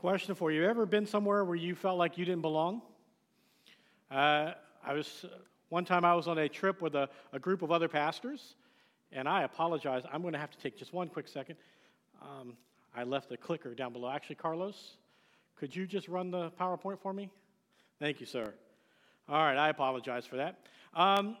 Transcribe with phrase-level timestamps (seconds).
[0.00, 0.64] Question for you.
[0.64, 2.80] Ever been somewhere where you felt like you didn't belong?
[4.10, 5.26] Uh, I was,
[5.68, 8.54] one time I was on a trip with a, a group of other pastors,
[9.12, 10.04] and I apologize.
[10.10, 11.56] I'm going to have to take just one quick second.
[12.22, 12.54] Um,
[12.96, 14.08] I left the clicker down below.
[14.08, 14.96] Actually, Carlos,
[15.54, 17.28] could you just run the PowerPoint for me?
[17.98, 18.54] Thank you, sir.
[19.28, 20.60] All right, I apologize for that.
[20.94, 21.36] Um,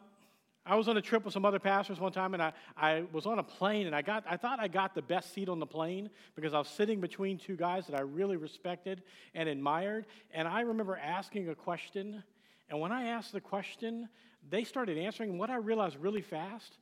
[0.66, 3.24] I was on a trip with some other pastors one time, and I, I was
[3.24, 5.66] on a plane, and I, got, I thought I got the best seat on the
[5.66, 9.02] plane because I was sitting between two guys that I really respected
[9.34, 10.04] and admired.
[10.32, 12.22] And I remember asking a question,
[12.68, 14.08] and when I asked the question,
[14.48, 15.30] they started answering.
[15.30, 16.76] And what I realized really fast,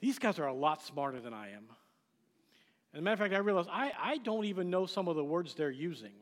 [0.00, 1.64] these guys are a lot smarter than I am.
[2.92, 5.24] As a matter of fact, I realized I, I don't even know some of the
[5.24, 6.12] words they're using.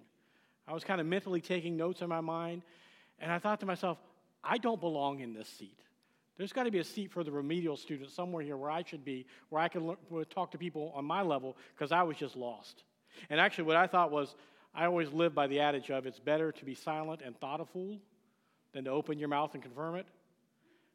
[0.66, 2.62] I was kind of mentally taking notes in my mind,
[3.18, 3.96] and I thought to myself,
[4.44, 5.78] I don't belong in this seat.
[6.38, 9.04] There's got to be a seat for the remedial student somewhere here where I should
[9.04, 9.96] be, where I can
[10.30, 12.84] talk to people on my level because I was just lost.
[13.28, 14.36] And actually, what I thought was,
[14.72, 17.64] I always live by the adage of it's better to be silent and thought a
[17.64, 17.98] fool
[18.72, 20.06] than to open your mouth and confirm it.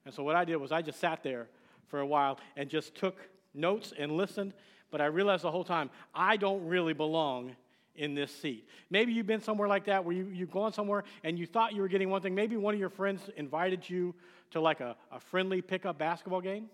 [0.06, 1.48] And so what I did was I just sat there
[1.88, 3.18] for a while and just took
[3.54, 4.54] notes and listened.
[4.92, 7.56] But I realized the whole time I don't really belong
[7.96, 8.68] in this seat.
[8.90, 11.82] Maybe you've been somewhere like that where you, you've gone somewhere and you thought you
[11.82, 12.34] were getting one thing.
[12.34, 14.16] Maybe one of your friends invited you
[14.52, 16.70] to like a, a friendly pickup basketball game,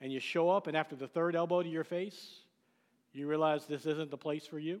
[0.00, 2.36] and you show up, and after the third elbow to your face,
[3.12, 4.80] you realize this isn't the place for you.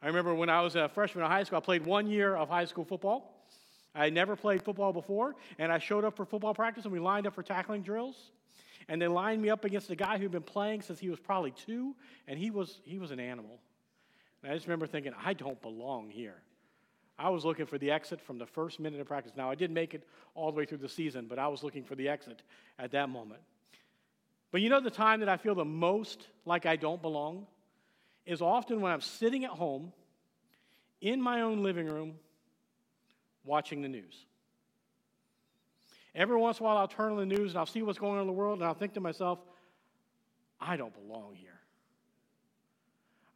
[0.00, 2.48] I remember when I was a freshman in high school, I played one year of
[2.48, 3.34] high school football.
[3.94, 7.26] I never played football before, and I showed up for football practice, and we lined
[7.26, 8.30] up for tackling drills.
[8.88, 11.50] And they lined me up against a guy who'd been playing since he was probably
[11.50, 11.94] two,
[12.26, 13.58] and he was, he was an animal.
[14.42, 16.42] And I just remember thinking, I don't belong here.
[17.18, 19.32] I was looking for the exit from the first minute of practice.
[19.36, 21.82] Now, I didn't make it all the way through the season, but I was looking
[21.82, 22.42] for the exit
[22.78, 23.40] at that moment.
[24.52, 27.46] But you know, the time that I feel the most like I don't belong
[28.24, 29.92] is often when I'm sitting at home
[31.00, 32.14] in my own living room
[33.44, 34.26] watching the news.
[36.14, 38.14] Every once in a while, I'll turn on the news and I'll see what's going
[38.14, 39.38] on in the world, and I'll think to myself,
[40.60, 41.60] I don't belong here.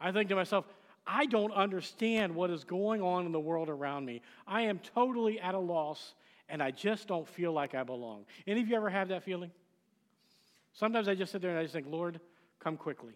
[0.01, 0.65] I think to myself,
[1.07, 4.23] I don't understand what is going on in the world around me.
[4.47, 6.15] I am totally at a loss
[6.49, 8.25] and I just don't feel like I belong.
[8.47, 9.51] Any of you ever have that feeling?
[10.73, 12.21] Sometimes I just sit there and I just think, Lord,
[12.61, 13.15] come quickly.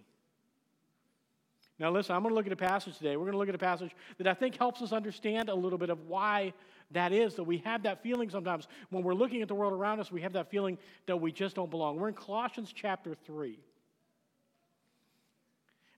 [1.78, 3.16] Now, listen, I'm going to look at a passage today.
[3.16, 5.78] We're going to look at a passage that I think helps us understand a little
[5.78, 6.54] bit of why
[6.92, 8.66] that is, that we have that feeling sometimes.
[8.91, 11.56] When we're looking at the world around us, we have that feeling that we just
[11.56, 11.96] don't belong.
[11.96, 13.58] We're in Colossians chapter 3.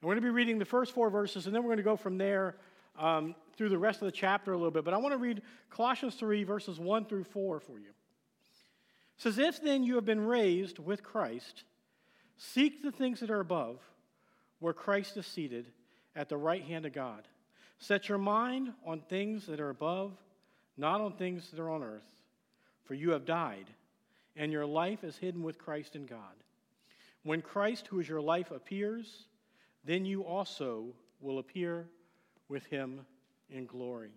[0.01, 1.83] And we're going to be reading the first four verses, and then we're going to
[1.83, 2.57] go from there
[2.99, 4.85] um, through the rest of the chapter a little bit.
[4.85, 7.89] But I want to read Colossians 3, verses 1 through 4 for you.
[7.89, 11.65] It says, If then you have been raised with Christ,
[12.37, 13.81] seek the things that are above,
[14.61, 15.67] where Christ is seated
[16.15, 17.27] at the right hand of God.
[17.79, 20.13] Set your mind on things that are above,
[20.77, 22.03] not on things that are on earth.
[22.85, 23.67] For you have died,
[24.37, 26.21] and your life is hidden with Christ in God.
[27.23, 29.27] When Christ, who is your life, appears,
[29.89, 30.85] then you also
[31.19, 31.89] will appear
[32.51, 33.01] with him
[33.49, 34.11] in glory.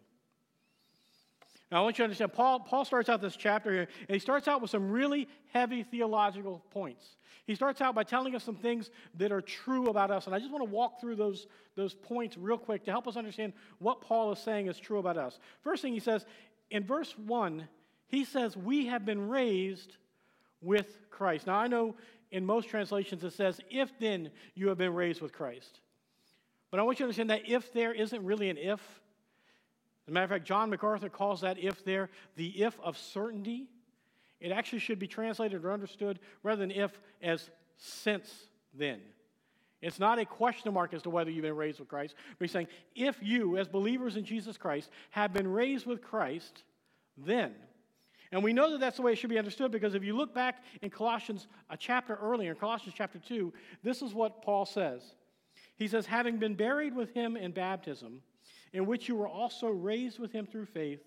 [1.71, 4.19] Now, I want you to understand, Paul, Paul starts out this chapter here, and he
[4.19, 7.15] starts out with some really heavy theological points.
[7.47, 10.39] He starts out by telling us some things that are true about us, and I
[10.39, 14.01] just want to walk through those, those points real quick to help us understand what
[14.01, 15.39] Paul is saying is true about us.
[15.63, 16.25] First thing he says,
[16.69, 17.65] in verse 1,
[18.07, 19.95] he says, We have been raised
[20.61, 21.47] with Christ.
[21.47, 21.95] Now, I know
[22.31, 25.79] in most translations it says, if then you have been raised with Christ.
[26.69, 28.79] But I want you to understand that if there isn't really an if.
[28.79, 33.67] As a matter of fact, John MacArthur calls that if there the if of certainty.
[34.39, 38.33] It actually should be translated or understood rather than if as since
[38.73, 38.99] then.
[39.81, 42.51] It's not a question mark as to whether you've been raised with Christ, but he's
[42.51, 46.63] saying, if you, as believers in Jesus Christ, have been raised with Christ,
[47.17, 47.53] then
[48.31, 50.33] and we know that that's the way it should be understood because if you look
[50.33, 53.51] back in Colossians, a chapter earlier, Colossians chapter 2,
[53.83, 55.01] this is what Paul says.
[55.75, 58.21] He says, Having been buried with him in baptism,
[58.71, 61.01] in which you were also raised with him through faith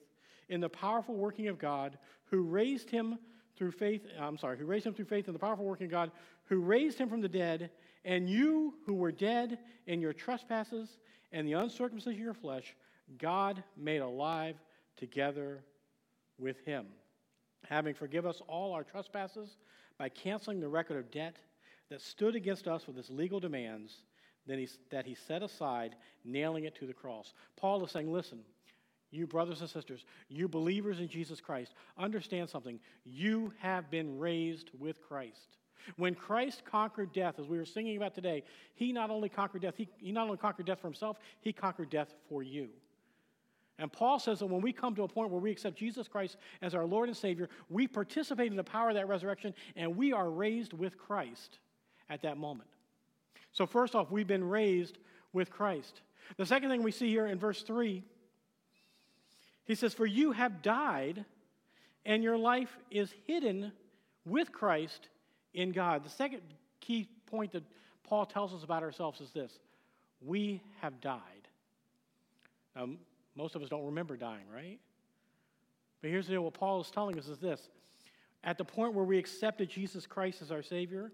[0.51, 3.19] in the powerful working of God, who raised him
[3.57, 5.91] through faith, uh, I'm sorry, who raised him through faith in the powerful working of
[5.91, 6.11] God,
[6.47, 7.71] who raised him from the dead,
[8.05, 10.99] and you who were dead in your trespasses
[11.33, 12.77] and the uncircumcision of your flesh,
[13.17, 14.57] God made alive
[14.97, 15.65] together
[16.39, 16.87] with him
[17.69, 19.57] having forgiven us all our trespasses
[19.99, 21.37] by canceling the record of debt
[21.91, 24.03] that stood against us with its legal demands
[24.47, 27.33] that he, that he set aside, nailing it to the cross.
[27.57, 28.41] Paul is saying, listen,
[29.11, 32.81] you brothers and sisters, you believers in Jesus Christ, understand something.
[33.05, 35.57] You have been raised with Christ.
[35.97, 38.43] When Christ conquered death, as we were singing about today,
[38.75, 41.91] he not only conquered death, he, he not only conquered death for himself, he conquered
[41.91, 42.71] death for you.
[43.79, 46.37] And Paul says that when we come to a point where we accept Jesus Christ
[46.63, 50.13] as our Lord and Savior, we participate in the power of that resurrection and we
[50.13, 51.59] are raised with Christ
[52.09, 52.69] at that moment.
[53.53, 54.99] So, first off, we've been raised
[55.33, 56.03] with Christ.
[56.37, 58.03] The second thing we see here in verse 3,
[59.65, 61.25] he says, For you have died,
[62.05, 63.73] and your life is hidden
[64.25, 65.09] with Christ
[65.53, 66.05] in God.
[66.05, 66.43] The second
[66.81, 67.65] key point that
[68.03, 69.59] Paul tells us about ourselves is this
[70.21, 71.21] we have died.
[72.75, 72.89] Now,
[73.37, 74.79] most of us don't remember dying, right?
[76.01, 77.69] But here's deal what Paul is telling us is this
[78.43, 81.11] at the point where we accepted Jesus Christ as our Savior,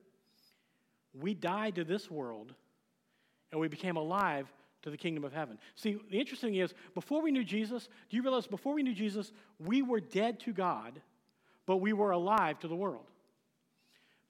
[1.15, 2.55] we died to this world
[3.53, 4.53] and we became alive
[4.83, 5.59] to the kingdom of heaven.
[5.75, 8.95] See, the interesting thing is, before we knew Jesus, do you realize before we knew
[8.95, 11.01] Jesus, we were dead to God,
[11.67, 13.05] but we were alive to the world?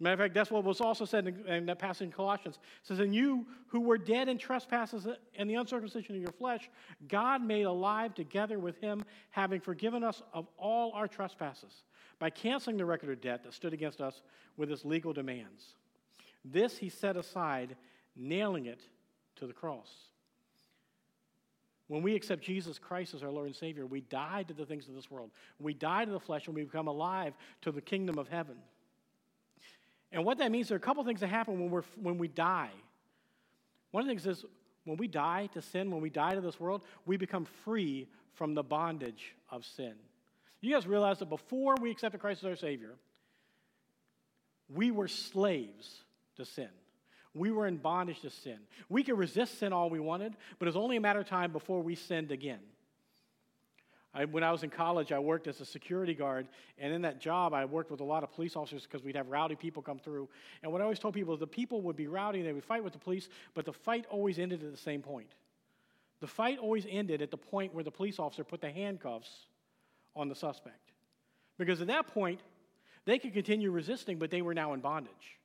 [0.02, 2.56] Matter of fact, that's what was also said in, in that passage in Colossians.
[2.56, 5.06] It says, And you who were dead in trespasses
[5.36, 6.70] and the uncircumcision of your flesh,
[7.06, 11.84] God made alive together with him, having forgiven us of all our trespasses,
[12.18, 14.22] by canceling the record of debt that stood against us
[14.56, 15.74] with its legal demands.
[16.46, 17.76] This he set aside,
[18.16, 18.80] nailing it
[19.36, 19.90] to the cross.
[21.88, 24.88] When we accept Jesus Christ as our Lord and Savior, we die to the things
[24.88, 25.30] of this world.
[25.58, 28.56] We die to the flesh and we become alive to the kingdom of heaven.
[30.12, 32.28] And what that means, there are a couple things that happen when, we're, when we
[32.28, 32.70] die.
[33.90, 34.44] One of the things is
[34.84, 38.54] when we die to sin, when we die to this world, we become free from
[38.54, 39.94] the bondage of sin.
[40.60, 42.94] You guys realize that before we accepted Christ as our Savior,
[44.68, 46.02] we were slaves
[46.36, 46.68] to sin.
[47.34, 48.58] We were in bondage to sin.
[48.88, 51.52] We could resist sin all we wanted, but it was only a matter of time
[51.52, 52.60] before we sinned again.
[54.12, 56.48] I, when I was in college, I worked as a security guard,
[56.78, 59.28] and in that job, I worked with a lot of police officers because we'd have
[59.28, 60.28] rowdy people come through.
[60.62, 62.64] And what I always told people is the people would be rowdy and they would
[62.64, 65.30] fight with the police, but the fight always ended at the same point.
[66.20, 69.30] The fight always ended at the point where the police officer put the handcuffs
[70.16, 70.92] on the suspect.
[71.56, 72.40] Because at that point,
[73.04, 75.39] they could continue resisting, but they were now in bondage.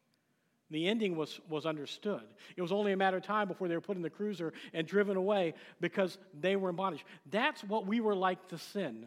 [0.76, 2.24] The ending was, was understood.
[2.58, 4.86] It was only a matter of time before they were put in the cruiser and
[4.86, 7.06] driven away because they were in bondage.
[7.32, 9.06] That's what we were like to sin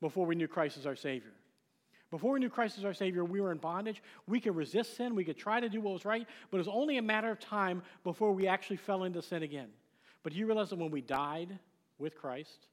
[0.00, 1.34] before we knew Christ as our Savior.
[2.10, 4.02] Before we knew Christ as our Savior, we were in bondage.
[4.26, 5.14] We could resist sin.
[5.14, 7.40] We could try to do what was right, but it was only a matter of
[7.40, 9.68] time before we actually fell into sin again.
[10.22, 11.58] But you realize that when we died
[11.98, 12.68] with Christ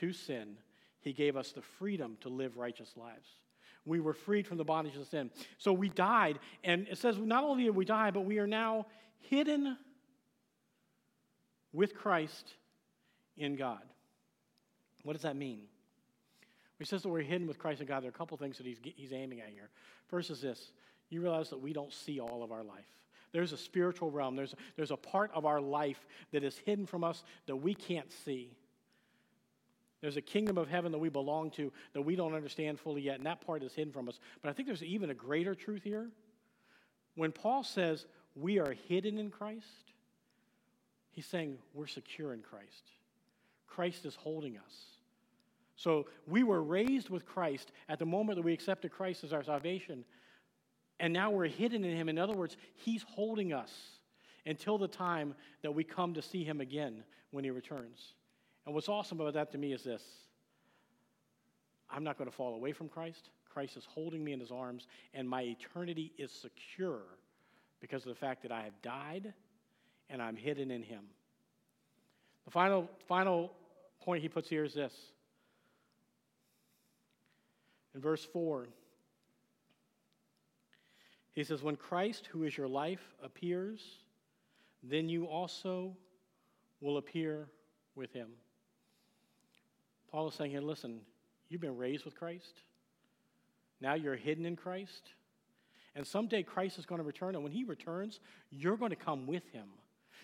[0.00, 0.56] to sin,
[1.00, 3.28] He gave us the freedom to live righteous lives.
[3.84, 5.30] We were freed from the bondage of sin.
[5.58, 8.86] So we died, and it says not only did we die, but we are now
[9.18, 9.76] hidden
[11.72, 12.54] with Christ
[13.36, 13.82] in God.
[15.02, 15.62] What does that mean?
[16.78, 18.66] He says that we're hidden with Christ in God, there are a couple things that
[18.66, 19.70] he's, he's aiming at here.
[20.08, 20.72] First is this
[21.10, 22.86] you realize that we don't see all of our life.
[23.32, 27.04] There's a spiritual realm, there's, there's a part of our life that is hidden from
[27.04, 28.56] us that we can't see.
[30.02, 33.16] There's a kingdom of heaven that we belong to that we don't understand fully yet,
[33.16, 34.18] and that part is hidden from us.
[34.42, 36.10] But I think there's even a greater truth here.
[37.14, 39.92] When Paul says we are hidden in Christ,
[41.12, 42.90] he's saying we're secure in Christ.
[43.68, 44.74] Christ is holding us.
[45.76, 49.44] So we were raised with Christ at the moment that we accepted Christ as our
[49.44, 50.04] salvation,
[50.98, 52.08] and now we're hidden in him.
[52.08, 53.72] In other words, he's holding us
[54.46, 58.14] until the time that we come to see him again when he returns.
[58.64, 60.02] And what's awesome about that to me is this
[61.90, 63.30] I'm not going to fall away from Christ.
[63.52, 67.02] Christ is holding me in his arms, and my eternity is secure
[67.80, 69.34] because of the fact that I have died
[70.08, 71.04] and I'm hidden in him.
[72.46, 73.52] The final, final
[74.00, 74.94] point he puts here is this.
[77.94, 78.68] In verse 4,
[81.34, 83.80] he says, When Christ, who is your life, appears,
[84.82, 85.94] then you also
[86.80, 87.48] will appear
[87.94, 88.28] with him.
[90.12, 91.00] Paul is saying here, listen,
[91.48, 92.60] you've been raised with Christ.
[93.80, 95.08] Now you're hidden in Christ.
[95.96, 97.34] And someday Christ is going to return.
[97.34, 99.66] And when he returns, you're going to come with him.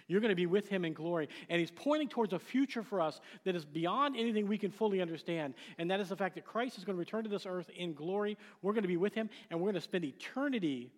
[0.06, 1.28] You're going to be with him in glory.
[1.48, 5.02] And he's pointing towards a future for us that is beyond anything we can fully
[5.02, 5.54] understand.
[5.78, 7.92] And that is the fact that Christ is going to return to this earth in
[7.92, 8.38] glory.
[8.62, 10.92] We're going to be with him, and we're going to spend eternity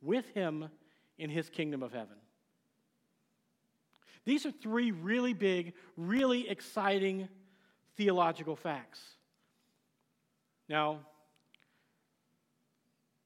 [0.00, 0.68] with him
[1.18, 2.16] in his kingdom of heaven.
[4.24, 7.28] These are three really big, really exciting
[7.96, 9.00] theological facts.
[10.68, 11.00] Now,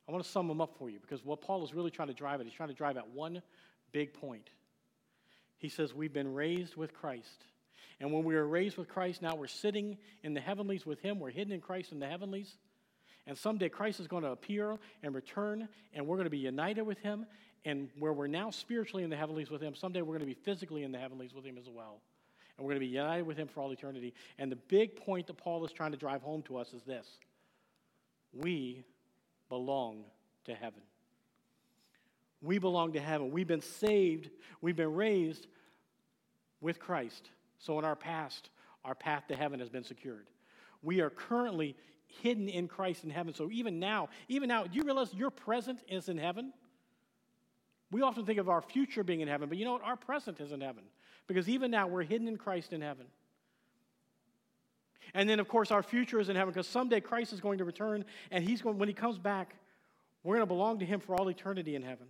[0.09, 2.15] I want to sum them up for you because what Paul is really trying to
[2.15, 3.43] drive at, he's trying to drive at one
[3.93, 4.49] big point.
[5.59, 7.45] He says, We've been raised with Christ.
[8.01, 11.19] And when we were raised with Christ, now we're sitting in the heavenlies with Him.
[11.19, 12.57] We're hidden in Christ in the heavenlies.
[13.29, 16.83] And someday Christ is going to appear and return, and we're going to be united
[16.83, 17.27] with him.
[17.65, 20.41] And where we're now spiritually in the heavenlies with him, someday we're going to be
[20.45, 22.01] physically in the heavenlies with him as well.
[22.59, 24.13] And we're going to be united with him for all eternity.
[24.37, 27.07] And the big point that Paul is trying to drive home to us is this
[28.33, 28.85] we
[29.49, 30.05] belong
[30.45, 30.83] to heaven.
[32.43, 33.31] We belong to heaven.
[33.31, 35.47] We've been saved, we've been raised
[36.61, 37.31] with Christ.
[37.59, 38.51] So in our past,
[38.85, 40.27] our path to heaven has been secured.
[40.83, 43.35] We are currently hidden in Christ in heaven.
[43.35, 46.53] So even now, even now, do you realize your present is in heaven?
[47.91, 49.83] We often think of our future being in heaven, but you know what?
[49.83, 50.85] Our present is in heaven.
[51.29, 53.07] Because even now, we're hidden in Christ in heaven.
[55.15, 57.65] And then, of course, our future is in heaven because someday Christ is going to
[57.65, 59.55] return, and he's going, when he comes back,
[60.25, 62.07] we're going to belong to him for all eternity in heaven.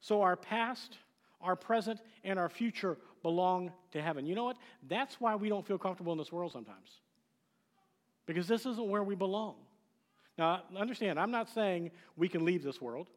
[0.00, 0.98] So our past,
[1.40, 4.26] our present, and our future belong to heaven.
[4.26, 4.58] You know what?
[4.88, 7.00] That's why we don't feel comfortable in this world sometimes.
[8.26, 9.54] Because this isn't where we belong.
[10.36, 13.08] Now, understand, I'm not saying we can leave this world.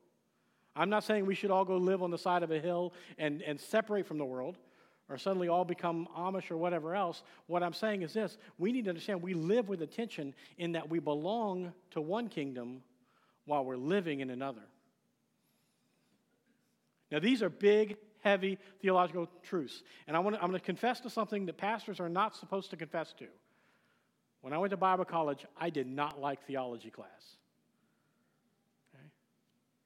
[0.75, 3.41] I'm not saying we should all go live on the side of a hill and,
[3.41, 4.57] and separate from the world
[5.09, 7.21] or suddenly all become Amish or whatever else.
[7.47, 10.89] What I'm saying is this we need to understand we live with attention in that
[10.89, 12.81] we belong to one kingdom
[13.45, 14.63] while we're living in another.
[17.11, 19.83] Now, these are big, heavy theological truths.
[20.07, 22.71] And I want to, I'm going to confess to something that pastors are not supposed
[22.71, 23.27] to confess to.
[24.41, 27.37] When I went to Bible college, I did not like theology class.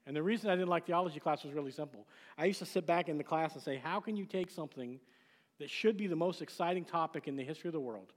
[0.10, 2.08] And the reason I didn't like theology class was really simple.
[2.36, 5.00] I used to sit back in the class and say, How can you take something
[5.60, 8.12] that should be the most exciting topic in the history of the world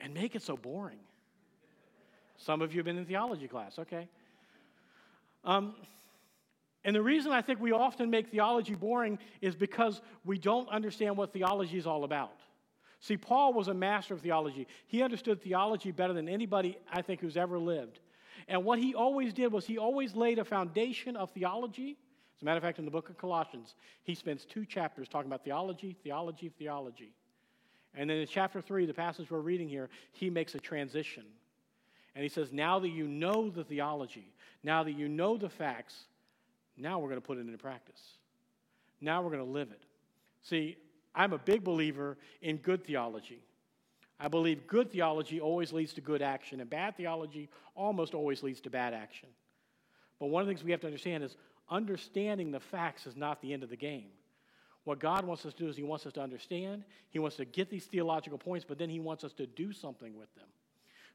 [0.00, 0.98] and make it so boring?
[2.38, 4.08] Some of you have been in theology class, okay?
[5.44, 5.76] Um,
[6.84, 11.16] and the reason I think we often make theology boring is because we don't understand
[11.16, 12.40] what theology is all about.
[12.98, 14.66] See, Paul was a master of theology.
[14.88, 18.00] He understood theology better than anybody, I think, who's ever lived.
[18.48, 21.96] And what he always did was he always laid a foundation of theology.
[22.36, 25.30] As a matter of fact, in the book of Colossians, he spends two chapters talking
[25.30, 27.12] about theology, theology, theology.
[27.94, 31.24] And then in chapter three, the passage we're reading here, he makes a transition.
[32.14, 34.32] And he says, Now that you know the theology,
[34.62, 36.04] now that you know the facts,
[36.76, 38.00] now we're going to put it into practice.
[39.00, 39.82] Now we're going to live it.
[40.42, 40.76] See,
[41.14, 43.42] I'm a big believer in good theology.
[44.20, 48.60] I believe good theology always leads to good action, and bad theology almost always leads
[48.62, 49.28] to bad action.
[50.20, 51.36] But one of the things we have to understand is
[51.68, 54.08] understanding the facts is not the end of the game.
[54.84, 57.44] What God wants us to do is He wants us to understand, He wants to
[57.44, 60.46] get these theological points, but then He wants us to do something with them.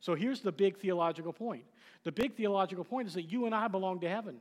[0.02, 1.64] So here's the big theological point
[2.04, 4.38] the big theological point is that you and I belong to heaven.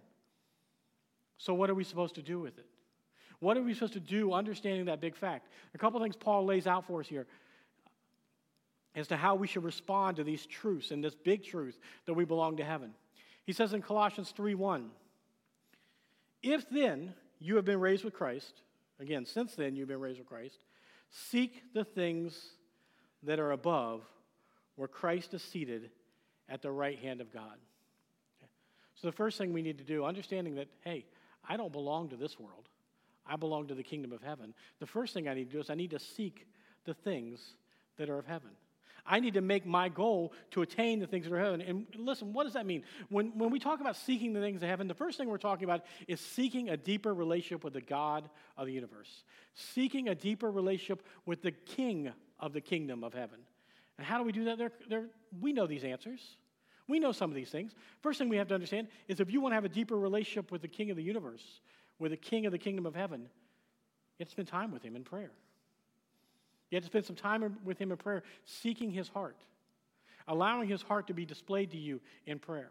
[1.39, 2.67] So, what are we supposed to do with it?
[3.41, 5.49] What are we supposed to do understanding that big fact?
[5.75, 7.27] A couple things Paul lays out for us here
[8.99, 12.25] as to how we should respond to these truths and this big truth that we
[12.25, 12.95] belong to heaven.
[13.45, 14.91] He says in Colossians 3:1,
[16.43, 18.63] "If then you have been raised with Christ,
[18.99, 20.65] again, since then you've been raised with Christ,
[21.11, 22.57] seek the things
[23.23, 24.07] that are above
[24.77, 25.91] where Christ is seated
[26.49, 27.59] at the right hand of God."
[28.95, 31.07] So the first thing we need to do, understanding that hey,
[31.45, 32.69] I don't belong to this world.
[33.25, 34.55] I belong to the kingdom of heaven.
[34.79, 36.47] The first thing I need to do is I need to seek
[36.85, 37.57] the things
[37.97, 38.57] that are of heaven.
[39.09, 41.63] I need to make my goal to attain the things that are heaven.
[41.63, 42.85] And listen, what does that mean?
[43.09, 45.65] When, when we talk about seeking the things of heaven, the first thing we're talking
[45.65, 49.25] about is seeking a deeper relationship with the God of the universe,
[49.55, 53.39] seeking a deeper relationship with the King of the kingdom of heaven.
[53.97, 54.59] And how do we do that?
[54.59, 55.07] They're, they're,
[55.41, 56.37] we know these answers.
[56.87, 57.75] We know some of these things.
[58.03, 60.53] First thing we have to understand is if you want to have a deeper relationship
[60.53, 61.61] with the King of the universe,
[61.99, 63.29] with the King of the kingdom of heaven, you
[64.21, 65.33] have to spend time with him in prayer.
[66.71, 69.37] You have to spend some time with him in prayer, seeking his heart,
[70.27, 72.71] allowing his heart to be displayed to you in prayer.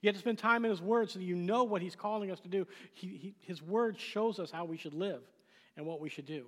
[0.00, 2.30] You have to spend time in his word so that you know what he's calling
[2.30, 2.66] us to do.
[2.92, 5.22] He, he, his word shows us how we should live
[5.76, 6.46] and what we should do.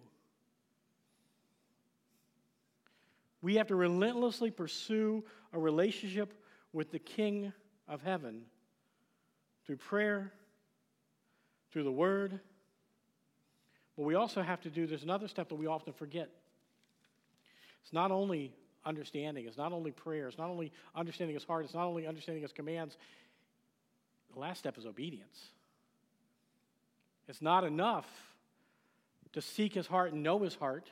[3.43, 6.35] We have to relentlessly pursue a relationship
[6.73, 7.52] with the King
[7.88, 8.43] of heaven
[9.67, 10.33] through prayer,
[11.73, 12.38] through the Word.
[13.97, 16.31] But we also have to do, there's another step that we often forget.
[17.83, 18.53] It's not only
[18.85, 22.43] understanding, it's not only prayer, it's not only understanding His heart, it's not only understanding
[22.43, 22.97] His commands.
[24.33, 25.39] The last step is obedience.
[27.29, 28.07] It's not enough
[29.33, 30.89] to seek His heart and know His heart.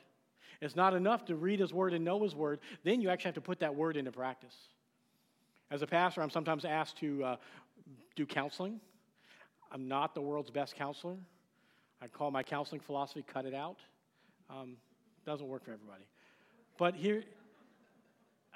[0.61, 2.59] It's not enough to read His Word and know His Word.
[2.83, 4.55] Then you actually have to put that Word into practice.
[5.71, 7.35] As a pastor, I'm sometimes asked to uh,
[8.15, 8.79] do counseling.
[9.71, 11.15] I'm not the world's best counselor.
[12.01, 13.77] I call my counseling philosophy cut it out.
[14.49, 14.77] Um,
[15.25, 16.03] doesn't work for everybody.
[16.79, 17.23] But here,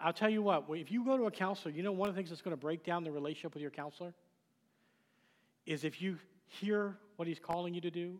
[0.02, 2.20] I'll tell you what, if you go to a counselor, you know one of the
[2.20, 4.14] things that's going to break down the relationship with your counselor
[5.66, 8.18] is if you hear what he's calling you to do,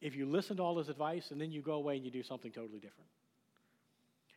[0.00, 2.22] if you listen to all his advice, and then you go away and you do
[2.22, 3.08] something totally different.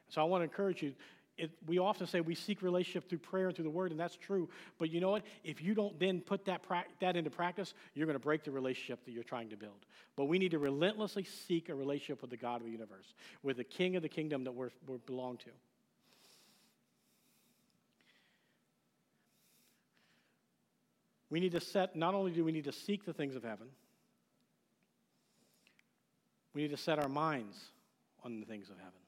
[0.09, 0.93] So I want to encourage you.
[1.37, 4.15] It, we often say we seek relationship through prayer and through the word, and that's
[4.15, 4.49] true.
[4.79, 5.23] But you know what?
[5.43, 8.51] If you don't then put that, pra- that into practice, you're going to break the
[8.51, 9.85] relationship that you're trying to build.
[10.15, 13.13] But we need to relentlessly seek a relationship with the God of the universe,
[13.43, 14.69] with the King of the kingdom that we're
[15.05, 15.51] belong to.
[21.29, 23.67] We need to set, not only do we need to seek the things of heaven,
[26.53, 27.57] we need to set our minds
[28.23, 29.06] on the things of heaven.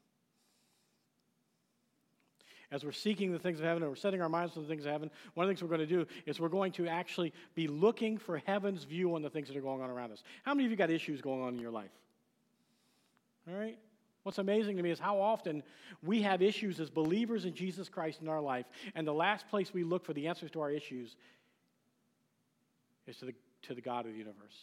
[2.71, 4.85] As we're seeking the things of heaven and we're setting our minds on the things
[4.85, 7.33] of heaven, one of the things we're going to do is we're going to actually
[7.55, 10.23] be looking for heaven's view on the things that are going on around us.
[10.43, 11.89] How many of you got issues going on in your life?
[13.47, 13.77] All right?
[14.23, 15.63] What's amazing to me is how often
[16.03, 19.73] we have issues as believers in Jesus Christ in our life, and the last place
[19.73, 21.15] we look for the answers to our issues
[23.07, 23.33] is to the,
[23.63, 24.57] to the God of the universe.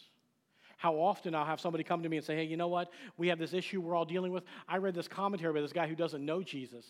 [0.77, 2.93] How often I'll have somebody come to me and say, Hey, you know what?
[3.17, 4.45] We have this issue we're all dealing with.
[4.69, 6.85] I read this commentary by this guy who doesn't know Jesus,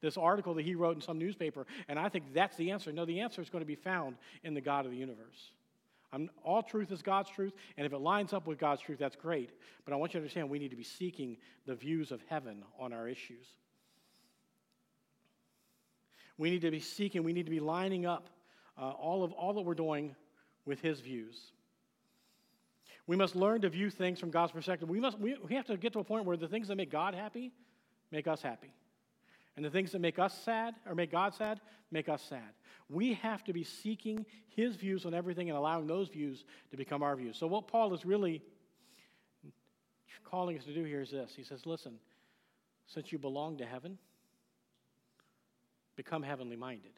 [0.00, 2.92] this article that he wrote in some newspaper, and I think that's the answer.
[2.92, 5.52] No, the answer is going to be found in the God of the universe.
[6.12, 9.16] I'm, all truth is God's truth, and if it lines up with God's truth, that's
[9.16, 9.50] great.
[9.84, 11.36] But I want you to understand we need to be seeking
[11.66, 13.46] the views of heaven on our issues.
[16.38, 18.28] We need to be seeking, we need to be lining up
[18.78, 20.14] uh, all of all that we're doing
[20.64, 21.52] with his views.
[23.06, 24.88] We must learn to view things from God's perspective.
[24.88, 26.90] We, must, we, we have to get to a point where the things that make
[26.90, 27.52] God happy
[28.10, 28.72] make us happy.
[29.56, 31.60] And the things that make us sad or make God sad
[31.90, 32.52] make us sad.
[32.88, 37.02] We have to be seeking his views on everything and allowing those views to become
[37.02, 37.36] our views.
[37.36, 38.42] So, what Paul is really
[40.24, 41.98] calling us to do here is this He says, Listen,
[42.86, 43.98] since you belong to heaven,
[45.96, 46.92] become heavenly minded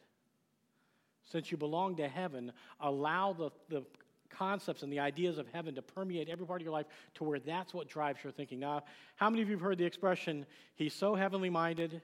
[1.31, 3.83] since you belong to heaven, allow the, the
[4.29, 7.39] concepts and the ideas of heaven to permeate every part of your life to where
[7.39, 8.59] that's what drives your thinking.
[8.59, 8.83] Now,
[9.15, 12.01] how many of you have heard the expression, he's so heavenly minded,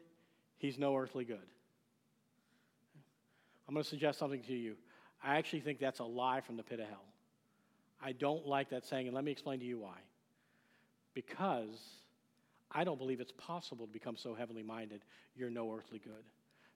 [0.65, 1.37] he's no earthly good?
[3.67, 4.75] I'm going to suggest something to you.
[5.23, 7.05] I actually think that's a lie from the pit of hell.
[8.03, 9.97] I don't like that saying, and let me explain to you why.
[11.13, 11.79] Because
[12.71, 15.01] I don't believe it's possible to become so heavenly minded,
[15.35, 16.23] you're no earthly good.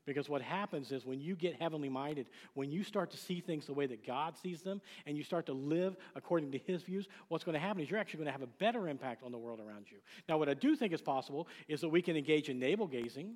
[0.05, 3.67] Because what happens is when you get heavenly minded, when you start to see things
[3.67, 7.07] the way that God sees them, and you start to live according to His views,
[7.27, 9.37] what's going to happen is you're actually going to have a better impact on the
[9.37, 9.97] world around you.
[10.27, 13.35] Now, what I do think is possible is that we can engage in navel gazing.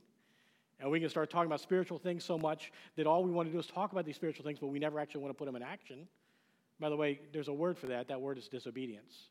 [0.83, 3.53] And we can start talking about spiritual things so much that all we want to
[3.53, 5.55] do is talk about these spiritual things, but we never actually want to put them
[5.55, 6.09] in action.
[6.77, 8.09] By the way, there's a word for that.
[8.09, 9.29] That word is disobedience.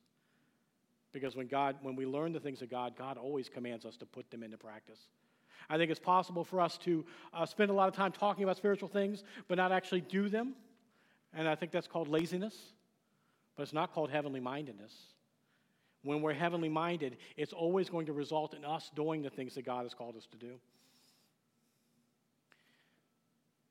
[1.12, 4.07] Because when God, when we learn the things of God, God always commands us to
[4.07, 4.99] put them into practice.
[5.69, 8.57] I think it's possible for us to uh, spend a lot of time talking about
[8.57, 10.55] spiritual things, but not actually do them.
[11.35, 12.57] And I think that's called laziness,
[13.57, 14.95] but it's not called heavenly mindedness.
[16.03, 19.67] When we're heavenly minded, it's always going to result in us doing the things that
[19.67, 20.55] God has called us to do.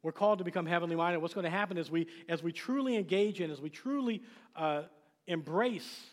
[0.03, 1.19] We're called to become heavenly minded.
[1.19, 4.23] What's going to happen is we, as we truly engage in, as we truly
[4.55, 4.83] uh,
[5.27, 6.05] embrace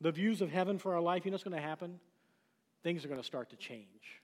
[0.00, 2.00] the views of heaven for our life, you know what's going to happen?
[2.82, 4.22] Things are going to start to change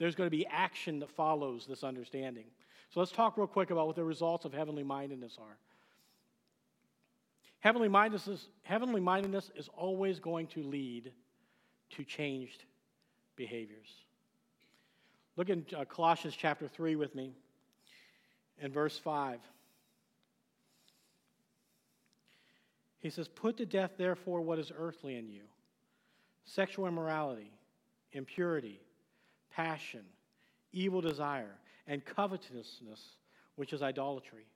[0.00, 2.46] there's going to be action that follows this understanding.
[2.88, 5.58] So let's talk real quick about what the results of heavenly mindedness are.
[7.60, 11.12] Heavenly mindedness, heavenly mindedness is always going to lead
[11.90, 12.64] to changed
[13.36, 13.88] behaviors.
[15.36, 17.34] Look in uh, Colossians chapter 3 with me
[18.60, 19.40] in verse 5.
[23.00, 25.42] He says, Put to death, therefore, what is earthly in you
[26.44, 27.52] sexual immorality,
[28.12, 28.80] impurity
[29.50, 30.02] passion,
[30.72, 33.16] evil desire, and covetousness,
[33.56, 34.46] which is idolatry.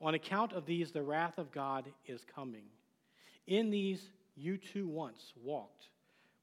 [0.00, 2.64] On account of these, the wrath of God is coming.
[3.46, 5.86] In these, you too once walked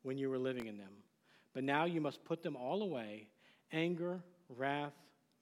[0.03, 0.91] when you were living in them.
[1.53, 3.27] But now you must put them all away
[3.71, 4.19] anger,
[4.57, 4.93] wrath,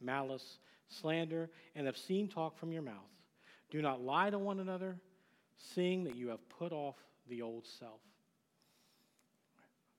[0.02, 2.94] malice, slander, and obscene talk from your mouth.
[3.70, 4.98] Do not lie to one another,
[5.58, 6.96] seeing that you have put off
[7.30, 8.00] the old self.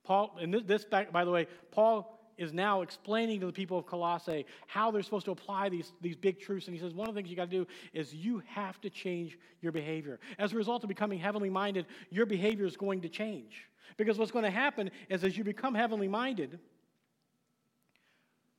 [0.04, 4.46] Paul, and this, by the way, Paul is now explaining to the people of Colossae
[4.68, 6.66] how they're supposed to apply these, these big truths.
[6.66, 8.90] And he says, one of the things you got to do is you have to
[8.90, 10.20] change your behavior.
[10.38, 13.68] As a result of becoming heavenly minded, your behavior is going to change.
[13.96, 16.60] Because what's going to happen is as you become heavenly minded,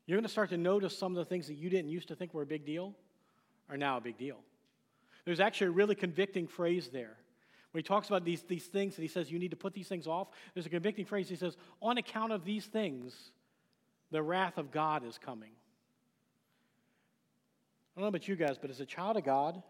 [0.10, 2.16] you're going to start to notice some of the things that you didn't used to
[2.16, 2.96] think were a big deal
[3.70, 4.38] are now a big deal.
[5.24, 7.16] There's actually a really convicting phrase there.
[7.72, 9.88] When he talks about these, these things and he says you need to put these
[9.88, 11.30] things off, there's a convicting phrase.
[11.30, 13.14] He says, on account of these things,
[14.10, 15.52] the wrath of God is coming.
[17.96, 19.62] I don't know about you guys, but as a child of God,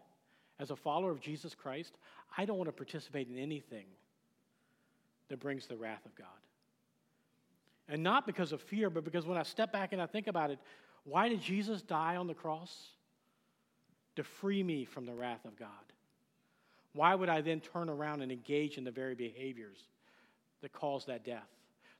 [0.58, 1.98] as a follower of Jesus Christ,
[2.38, 3.84] I don't want to participate in anything
[5.28, 6.26] that brings the wrath of God.
[7.90, 10.50] And not because of fear, but because when I step back and I think about
[10.50, 10.58] it,
[11.04, 12.72] why did Jesus die on the cross?
[14.16, 15.68] To free me from the wrath of God.
[16.92, 19.78] Why would I then turn around and engage in the very behaviors
[20.62, 21.48] that cause that death,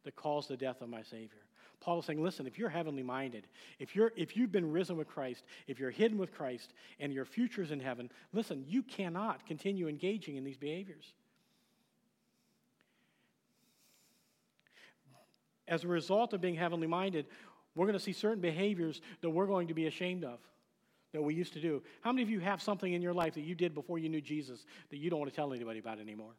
[0.04, 1.40] that cause the death of my Savior?
[1.80, 3.46] Paul is saying, listen, if you're heavenly minded,
[3.78, 7.24] if, you're, if you've been risen with Christ, if you're hidden with Christ, and your
[7.24, 11.14] future's in heaven, listen, you cannot continue engaging in these behaviors.
[15.70, 17.26] As a result of being heavenly minded,
[17.74, 20.40] we're going to see certain behaviors that we're going to be ashamed of
[21.12, 21.82] that we used to do.
[22.02, 24.20] How many of you have something in your life that you did before you knew
[24.20, 26.32] Jesus that you don't want to tell anybody about anymore?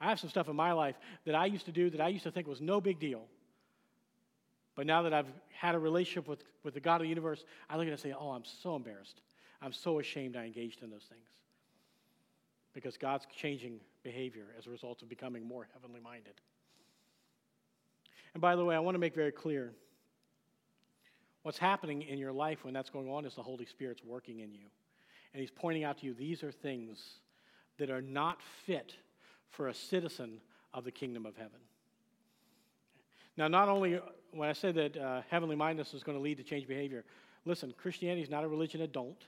[0.00, 2.24] I have some stuff in my life that I used to do that I used
[2.24, 3.22] to think was no big deal.
[4.74, 7.76] But now that I've had a relationship with, with the God of the universe, I
[7.76, 9.20] look at it and say, oh, I'm so embarrassed.
[9.60, 11.28] I'm so ashamed I engaged in those things.
[12.74, 16.34] Because God's changing behavior as a result of becoming more heavenly minded.
[18.34, 19.72] And by the way, I want to make very clear
[21.42, 24.52] what's happening in your life when that's going on is the Holy Spirit's working in
[24.52, 24.66] you.
[25.32, 26.98] And He's pointing out to you these are things
[27.78, 28.94] that are not fit
[29.50, 30.40] for a citizen
[30.72, 31.58] of the kingdom of heaven.
[33.36, 34.00] Now, not only
[34.32, 37.04] when I say that uh, heavenly mindedness is going to lead to change behavior,
[37.44, 39.24] listen, Christianity is not a religion of don't.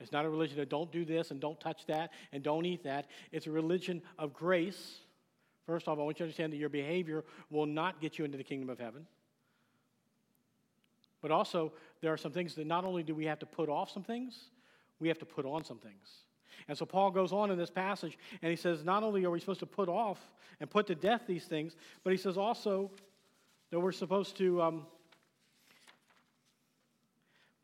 [0.00, 2.84] It's not a religion of don't do this and don't touch that and don't eat
[2.84, 3.06] that.
[3.32, 5.00] It's a religion of grace.
[5.66, 8.38] First off, I want you to understand that your behavior will not get you into
[8.38, 9.06] the kingdom of heaven.
[11.22, 13.90] But also, there are some things that not only do we have to put off
[13.90, 14.44] some things,
[14.98, 16.08] we have to put on some things.
[16.68, 19.40] And so Paul goes on in this passage and he says, not only are we
[19.40, 20.20] supposed to put off
[20.60, 22.90] and put to death these things, but he says also
[23.70, 24.86] that we're supposed to um,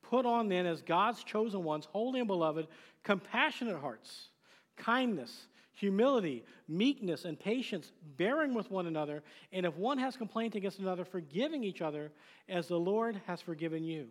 [0.03, 2.67] put on then as God's chosen ones, holy and beloved,
[3.03, 4.29] compassionate hearts,
[4.77, 10.79] kindness, humility, meekness, and patience, bearing with one another, and if one has complaint against
[10.79, 12.11] another, forgiving each other
[12.49, 14.09] as the Lord has forgiven you.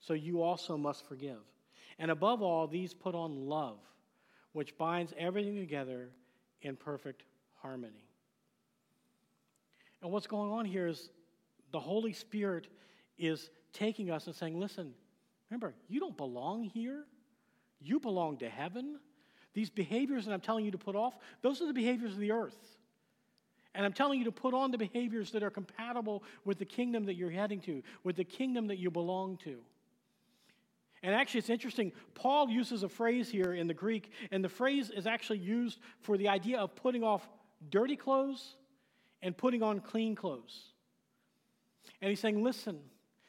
[0.00, 1.40] So you also must forgive.
[1.98, 3.80] And above all, these put on love,
[4.52, 6.10] which binds everything together
[6.62, 7.24] in perfect
[7.56, 8.06] harmony.
[10.00, 11.10] And what's going on here is
[11.72, 12.68] the Holy Spirit
[13.18, 14.94] is taking us and saying, listen,
[15.50, 17.04] remember, you don't belong here.
[17.80, 19.00] You belong to heaven.
[19.54, 22.32] These behaviors that I'm telling you to put off, those are the behaviors of the
[22.32, 22.58] earth.
[23.74, 27.04] And I'm telling you to put on the behaviors that are compatible with the kingdom
[27.06, 29.58] that you're heading to, with the kingdom that you belong to.
[31.02, 31.92] And actually, it's interesting.
[32.14, 36.16] Paul uses a phrase here in the Greek, and the phrase is actually used for
[36.16, 37.28] the idea of putting off
[37.70, 38.56] dirty clothes
[39.22, 40.72] and putting on clean clothes.
[42.00, 42.80] And he's saying, listen,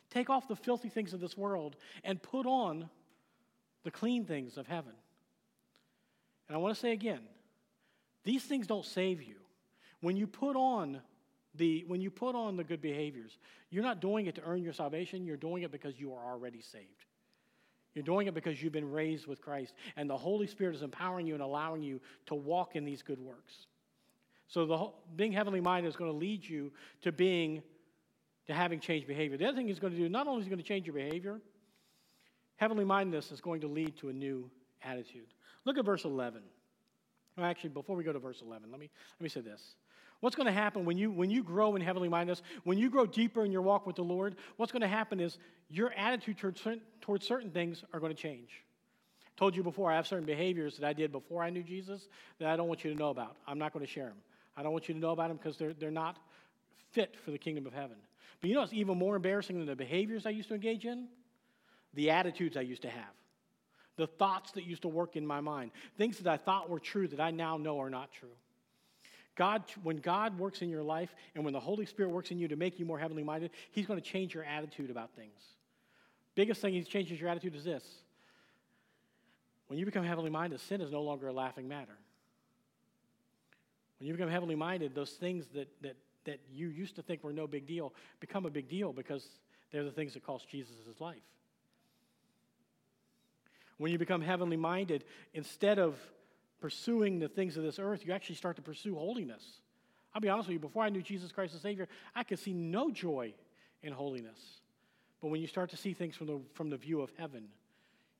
[0.09, 2.89] take off the filthy things of this world and put on
[3.83, 4.93] the clean things of heaven.
[6.49, 7.21] And I want to say again,
[8.25, 9.35] these things don't save you.
[10.01, 10.99] When you put on
[11.55, 13.37] the when you put on the good behaviors,
[13.69, 16.61] you're not doing it to earn your salvation, you're doing it because you are already
[16.61, 17.05] saved.
[17.93, 21.25] You're doing it because you've been raised with Christ, and the Holy Spirit is empowering
[21.25, 23.67] you and allowing you to walk in these good works.
[24.47, 27.61] So, the, being heavenly minded is going to lead you to being
[28.47, 29.37] to having changed behavior.
[29.37, 30.95] The other thing he's going to do, not only is he going to change your
[30.95, 31.39] behavior,
[32.57, 34.49] heavenly mindedness is going to lead to a new
[34.83, 35.27] attitude.
[35.65, 36.41] Look at verse 11.
[37.37, 39.75] Well, actually, before we go to verse 11, let me, let me say this.
[40.19, 43.05] What's going to happen when you, when you grow in heavenly mindedness, when you grow
[43.05, 45.37] deeper in your walk with the Lord, what's going to happen is
[45.69, 48.49] your attitude towards certain, towards certain things are going to change.
[49.25, 52.09] I told you before, I have certain behaviors that I did before I knew Jesus
[52.39, 53.37] that I don't want you to know about.
[53.47, 54.17] I'm not going to share them.
[54.57, 56.17] I don't want you to know about them because they're, they're not
[56.91, 57.95] fit for the kingdom of heaven.
[58.41, 61.07] But you know what's even more embarrassing than the behaviors I used to engage in?
[61.93, 63.13] The attitudes I used to have.
[63.99, 65.71] The thoughts that used to work in my mind.
[65.97, 68.29] Things that I thought were true that I now know are not true.
[69.35, 72.47] God, when God works in your life and when the Holy Spirit works in you
[72.47, 75.39] to make you more heavenly minded, He's going to change your attitude about things.
[76.33, 77.83] Biggest thing He changes your attitude is this
[79.67, 81.97] when you become heavenly minded, sin is no longer a laughing matter.
[83.99, 87.33] When you become heavenly minded, those things that, that that you used to think were
[87.33, 89.25] no big deal become a big deal because
[89.71, 91.17] they're the things that cost Jesus his life.
[93.79, 95.97] When you become heavenly minded, instead of
[96.59, 99.43] pursuing the things of this earth, you actually start to pursue holiness.
[100.13, 102.53] I'll be honest with you, before I knew Jesus Christ as Savior, I could see
[102.53, 103.33] no joy
[103.81, 104.37] in holiness.
[105.21, 107.47] But when you start to see things from the, from the view of heaven,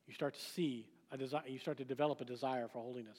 [0.08, 3.18] you start to see a desire, you start to develop a desire for holiness.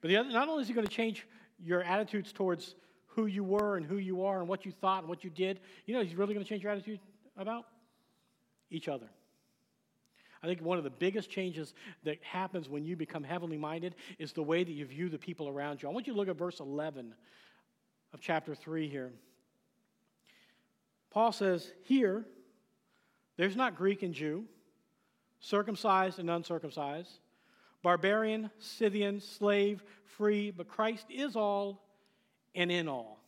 [0.00, 1.26] But the other, not only is he going to change
[1.62, 2.74] your attitudes towards
[3.06, 5.60] who you were and who you are and what you thought and what you did,
[5.86, 6.98] you know, he's really going to change your attitude
[7.36, 7.66] about
[8.70, 9.06] each other.
[10.42, 14.32] I think one of the biggest changes that happens when you become heavenly minded is
[14.32, 15.88] the way that you view the people around you.
[15.88, 17.14] I want you to look at verse 11
[18.12, 19.12] of chapter 3 here.
[21.10, 22.24] Paul says, Here,
[23.36, 24.44] there's not Greek and Jew,
[25.38, 27.20] circumcised and uncircumcised,
[27.82, 29.84] barbarian, Scythian, slave,
[30.16, 31.84] free, but Christ is all
[32.54, 33.20] and in all.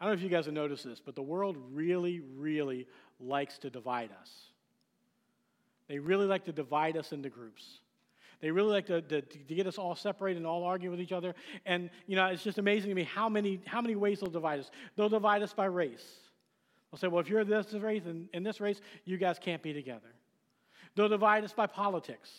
[0.00, 2.86] I don't know if you guys have noticed this, but the world really, really
[3.20, 4.30] likes to divide us.
[5.88, 7.80] They really like to divide us into groups.
[8.40, 11.12] They really like to, to, to, get us all separated and all arguing with each
[11.12, 11.34] other.
[11.64, 14.60] And, you know, it's just amazing to me how many, how many ways they'll divide
[14.60, 14.70] us.
[14.96, 16.04] They'll divide us by race.
[16.90, 19.72] They'll say, well, if you're this race and in this race, you guys can't be
[19.72, 20.12] together.
[20.94, 22.30] They'll divide us by politics.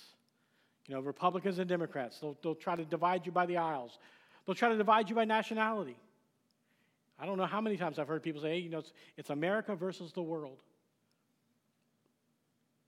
[0.88, 2.20] You know, Republicans and Democrats.
[2.20, 3.98] They'll, they'll try to divide you by the aisles.
[4.46, 5.98] They'll try to divide you by nationality.
[7.18, 9.30] I don't know how many times I've heard people say, hey, you know, it's, it's
[9.30, 10.60] America versus the world.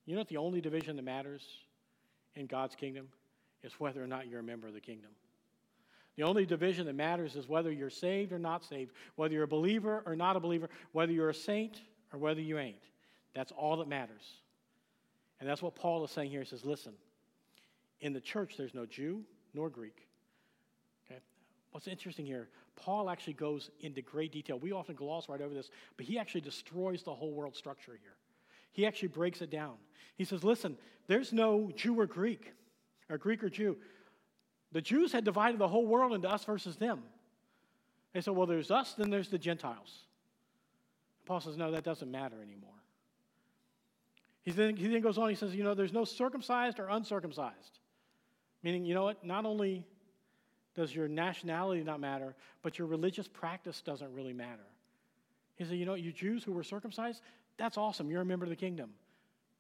[0.07, 1.43] You know what the only division that matters
[2.33, 3.09] in God's kingdom
[3.61, 5.11] is whether or not you're a member of the kingdom.
[6.15, 9.47] The only division that matters is whether you're saved or not saved, whether you're a
[9.47, 11.81] believer or not a believer, whether you're a saint
[12.13, 12.81] or whether you ain't.
[13.35, 14.23] That's all that matters.
[15.39, 16.39] And that's what Paul is saying here.
[16.39, 16.93] He says, listen,
[17.99, 20.07] in the church, there's no Jew nor Greek.
[21.05, 21.19] Okay?
[21.71, 24.57] What's interesting here, Paul actually goes into great detail.
[24.57, 28.15] We often gloss right over this, but he actually destroys the whole world structure here.
[28.77, 29.73] He actually breaks it down.
[30.17, 32.53] He says, listen, there's no Jew or Greek,
[33.09, 33.75] or Greek or Jew.
[34.71, 37.01] The Jews had divided the whole world into us versus them.
[38.13, 40.05] They said, well, there's us, then there's the Gentiles.
[41.25, 42.69] Paul says, no, that doesn't matter anymore.
[44.43, 47.79] He then, he then goes on, he says, you know, there's no circumcised or uncircumcised.
[48.61, 49.25] Meaning, you know what?
[49.25, 49.87] Not only
[50.75, 54.67] does your nationality not matter, but your religious practice doesn't really matter.
[55.55, 57.23] He said, you know, you Jews who were circumcised,
[57.57, 58.09] that's awesome.
[58.09, 58.91] You're a member of the kingdom.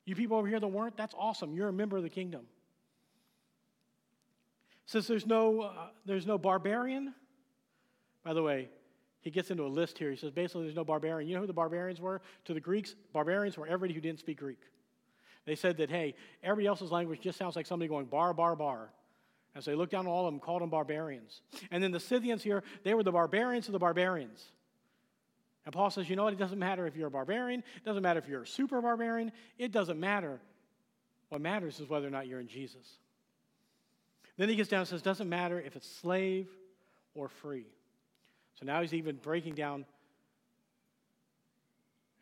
[0.05, 1.53] You people over here that weren't, that's awesome.
[1.53, 2.41] You're a member of the kingdom.
[4.85, 5.71] Says there's no, uh,
[6.05, 7.13] there's no barbarian.
[8.23, 8.69] By the way,
[9.21, 10.09] he gets into a list here.
[10.09, 11.27] He says basically there's no barbarian.
[11.27, 12.21] You know who the barbarians were?
[12.45, 14.61] To the Greeks, barbarians were everybody who didn't speak Greek.
[15.45, 18.89] They said that, hey, everybody else's language just sounds like somebody going bar, bar, bar.
[19.55, 21.41] And so they looked down on all of them, called them barbarians.
[21.71, 24.45] And then the Scythians here, they were the barbarians of the barbarians.
[25.67, 26.31] And Paul says, you know what?
[26.31, 29.33] It doesn't matter if you're a barbarian, it doesn't matter if you're a super barbarian,
[29.57, 30.39] it doesn't matter.
[31.27, 32.87] What matters is whether or not you're in Jesus.
[34.37, 36.47] Then he gets down and says, doesn't matter if it's slave
[37.15, 37.65] or free.
[38.57, 39.83] So now he's even breaking down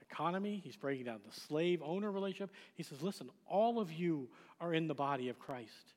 [0.10, 2.50] economy, he's breaking down the slave owner relationship.
[2.74, 4.28] He says, listen, all of you
[4.60, 5.94] are in the body of Christ.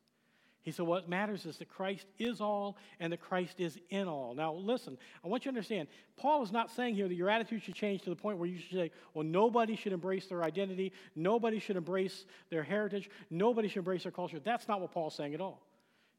[0.63, 4.35] He said, What matters is that Christ is all and that Christ is in all.
[4.35, 7.63] Now, listen, I want you to understand, Paul is not saying here that your attitude
[7.63, 10.93] should change to the point where you should say, Well, nobody should embrace their identity,
[11.15, 14.41] nobody should embrace their heritage, nobody should embrace their culture.
[14.41, 15.63] That's not what Paul's saying at all.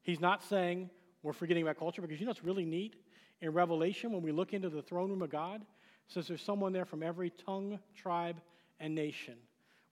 [0.02, 0.90] He's not saying
[1.22, 2.96] we're forgetting about culture because you know what's really neat?
[3.42, 5.64] In Revelation, when we look into the throne room of God,
[6.08, 8.40] says there's someone there from every tongue, tribe,
[8.80, 9.34] and nation,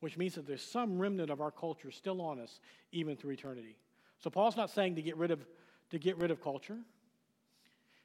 [0.00, 2.60] which means that there's some remnant of our culture still on us,
[2.92, 3.76] even through eternity.
[4.18, 5.44] So Paul's not saying to get rid of,
[5.90, 6.78] to get rid of culture.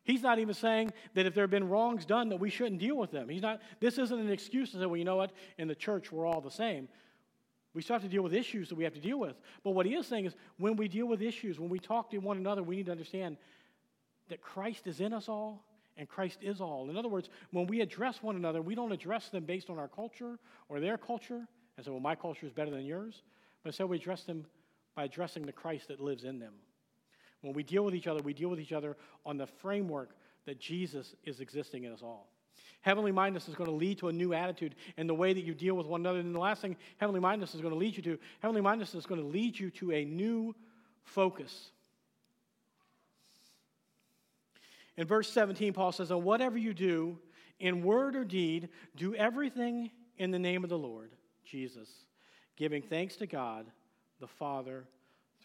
[0.04, 2.98] He's not even saying that if there have been wrongs done that we shouldn't deal
[2.98, 3.30] with them.
[3.30, 6.12] He's not, this isn't an excuse to say, well, you know what, in the church
[6.12, 6.90] we're all the same.
[7.74, 9.36] We still have to deal with issues that we have to deal with.
[9.64, 12.18] But what he is saying is when we deal with issues, when we talk to
[12.20, 13.38] one another, we need to understand
[14.30, 15.64] that Christ is in us all
[15.98, 16.90] and Christ is all.
[16.90, 19.88] In other words, when we address one another, we don't address them based on our
[19.88, 20.38] culture
[20.70, 21.48] or their culture
[21.78, 23.24] and say, well, my culture is better than yours.
[23.64, 24.46] But instead, we address them
[24.96, 26.54] by addressing the Christ that lives in them.
[27.42, 30.12] When we deal with each other, we deal with each other on the framework
[30.46, 32.30] that Jesus is existing in us all.
[32.82, 35.54] Heavenly mindedness is going to lead to a new attitude in the way that you
[35.54, 36.20] deal with one another.
[36.20, 39.06] And the last thing heavenly mindedness is going to lead you to, heavenly mindedness is
[39.06, 40.54] going to lead you to a new
[41.04, 41.72] focus.
[44.98, 47.18] In verse 17, Paul says, And whatever you do,
[47.60, 51.12] in word or deed, do everything in the name of the Lord,
[51.46, 51.90] Jesus,
[52.58, 53.66] giving thanks to God
[54.20, 54.86] the Father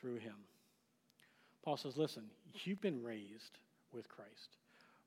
[0.01, 0.35] through him.
[1.65, 2.25] Paul says, Listen,
[2.65, 3.59] you've been raised
[3.93, 4.57] with Christ,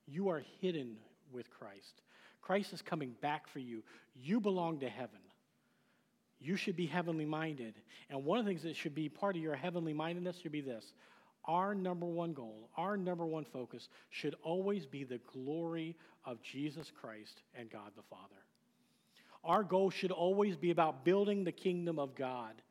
[0.08, 0.98] you are hidden
[1.32, 2.02] with Christ.
[2.42, 3.84] Christ is coming back for you.
[4.16, 5.20] You belong to heaven.
[6.40, 7.76] You should be heavenly minded.
[8.10, 10.62] And one of the things that should be part of your heavenly mindedness should be
[10.62, 10.94] this
[11.46, 15.96] our number one goal, our number one focus should always be the glory
[16.26, 18.36] of Jesus Christ and God the Father.
[19.44, 22.62] Our goal should always be about building the kingdom of God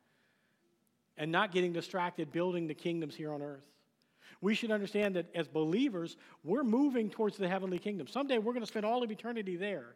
[1.21, 3.63] and not getting distracted building the kingdoms here on earth.
[4.41, 8.07] We should understand that as believers, we're moving towards the heavenly kingdom.
[8.07, 9.93] Someday we're going to spend all of eternity there.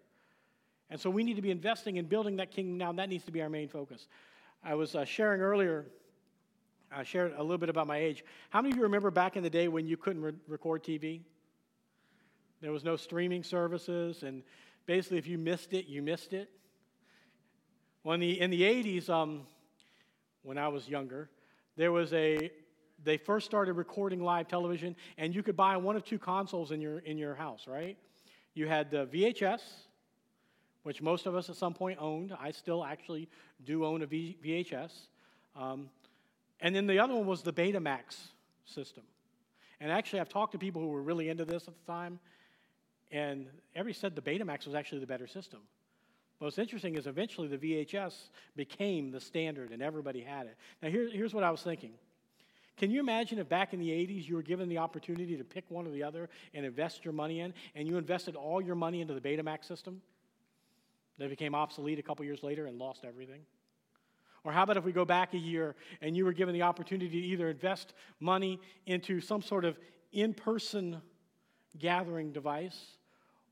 [0.91, 3.25] And so we need to be investing in building that kingdom now, and that needs
[3.25, 4.07] to be our main focus.
[4.63, 5.87] I was uh, sharing earlier,
[6.91, 8.23] I shared a little bit about my age.
[8.51, 11.21] How many of you remember back in the day when you couldn't re- record TV?
[12.61, 14.43] There was no streaming services, and
[14.85, 16.51] basically, if you missed it, you missed it.
[18.03, 19.47] Well, in the, in the 80s, um,
[20.45, 21.29] when I was younger,
[21.75, 22.51] there was a,
[23.03, 26.79] they first started recording live television, and you could buy one of two consoles in
[26.79, 27.97] your, in your house, right?
[28.53, 29.61] You had the VHS,
[30.83, 32.31] which most of us at some point owned.
[32.39, 33.27] I still actually
[33.65, 34.91] do own a v- VHS.
[35.55, 35.89] Um,
[36.61, 38.27] and then the other one was the Betamax
[38.65, 39.03] system.
[39.79, 42.19] And actually, I've talked to people who were really into this at the time,
[43.11, 45.59] and everybody said the Betamax was actually the better system.
[46.39, 50.57] What's interesting is eventually the VHS became the standard and everybody had it.
[50.81, 51.93] Now, here, here's what I was thinking.
[52.77, 55.63] Can you imagine if back in the 80s you were given the opportunity to pick
[55.69, 58.99] one or the other and invest your money in, and you invested all your money
[58.99, 60.01] into the Betamax system?
[61.17, 63.41] That became obsolete a couple years later and lost everything?
[64.43, 67.09] Or how about if we go back a year and you were given the opportunity
[67.09, 69.79] to either invest money into some sort of
[70.11, 71.01] in person
[71.79, 72.77] gathering device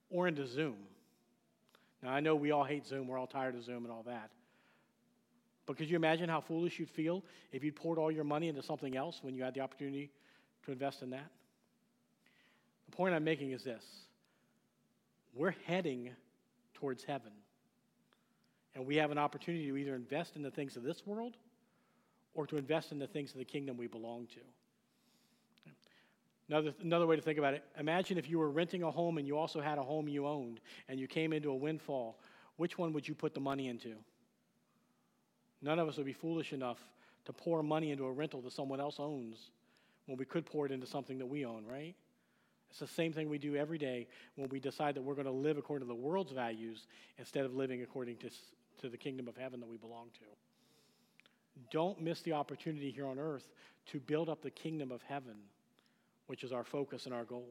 [0.10, 0.76] or into Zoom?
[2.04, 4.30] Now, I know we all hate Zoom, we're all tired of Zoom and all that.
[5.66, 8.62] But could you imagine how foolish you'd feel if you'd poured all your money into
[8.62, 10.12] something else when you had the opportunity
[10.66, 11.32] to invest in that?
[12.90, 13.84] The point I'm making is this
[15.34, 16.12] we're heading
[16.74, 17.32] towards heaven.
[18.76, 21.38] And we have an opportunity to either invest in the things of this world
[22.34, 24.40] or to invest in the things of the kingdom we belong to.
[26.54, 29.26] Another, another way to think about it imagine if you were renting a home and
[29.26, 32.20] you also had a home you owned and you came into a windfall.
[32.58, 33.96] Which one would you put the money into?
[35.64, 36.78] None of us would be foolish enough
[37.26, 39.50] to pour money into a rental that someone else owns
[40.06, 41.96] when we could pour it into something that we own, right?
[42.70, 45.32] It's the same thing we do every day when we decide that we're going to
[45.32, 46.86] live according to the world's values
[47.18, 48.30] instead of living according to,
[48.82, 51.62] to the kingdom of heaven that we belong to.
[51.72, 53.50] Don't miss the opportunity here on earth
[53.88, 55.38] to build up the kingdom of heaven
[56.28, 57.48] which is our focus and our goal.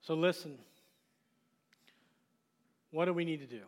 [0.00, 0.58] So, listen.
[2.90, 3.62] What do we need to do?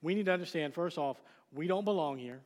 [0.00, 1.16] We need to understand, first off,
[1.52, 2.40] we don't belong here.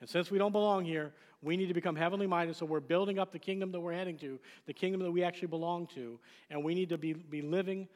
[0.00, 2.56] And since we don't belong here, we need to become heavenly minded.
[2.56, 5.48] So we're building up the kingdom that we're heading to, the kingdom that we actually
[5.48, 6.18] belong to.
[6.48, 7.88] And we need to be, be living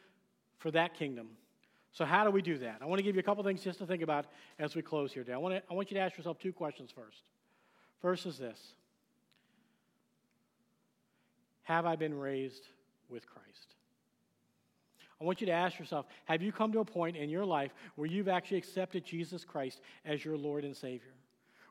[0.59, 1.29] for that kingdom.
[1.93, 2.79] So, how do we do that?
[2.83, 4.27] I want to give you a couple things just to think about
[4.59, 5.35] as we close here today.
[5.35, 7.23] I want, to, I want you to ask yourself two questions first.
[8.01, 8.59] First is this
[11.65, 12.69] have I been raised
[13.09, 13.75] with Christ?
[15.21, 17.73] I want you to ask yourself have you come to a point in your life
[17.97, 21.13] where you've actually accepted Jesus Christ as your Lord and Savior?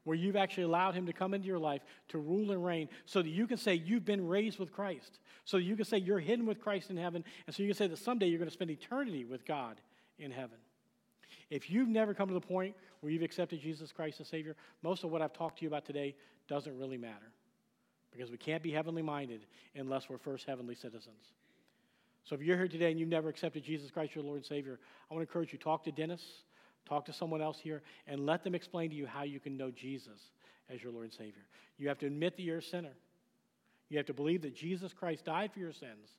[0.04, 3.22] Where you've actually allowed Him to come into your life to rule and reign so
[3.22, 5.20] that you can say you've been raised with Christ.
[5.46, 7.24] So you can say you're hidden with Christ in heaven.
[7.48, 9.80] And so you can say that someday you're going to spend eternity with God
[10.20, 10.58] in heaven.
[11.50, 15.04] If you've never come to the point where you've accepted Jesus Christ as Savior, most
[15.04, 16.16] of what I've talked to you about today
[16.48, 17.32] doesn't really matter
[18.14, 19.46] because we can't be heavenly minded
[19.76, 21.34] unless we're first heavenly citizens.
[22.24, 24.80] So if you're here today and you've never accepted Jesus Christ, your Lord and Savior,
[25.10, 26.24] I want to encourage you talk to Dennis,
[26.88, 29.72] talk to someone else here, and let them explain to you how you can know
[29.72, 30.20] Jesus
[30.70, 31.44] as your Lord and Savior.
[31.78, 32.94] You have to admit that you're a sinner.
[33.90, 36.10] You have to believe that Jesus Christ died for your sins